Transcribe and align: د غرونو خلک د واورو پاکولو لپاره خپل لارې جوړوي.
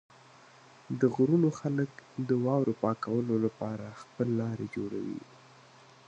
د 0.99 1.01
غرونو 1.15 1.49
خلک 1.59 1.91
د 2.29 2.31
واورو 2.45 2.73
پاکولو 2.83 3.35
لپاره 3.45 3.97
خپل 4.01 4.27
لارې 4.41 4.65
جوړوي. 4.75 5.21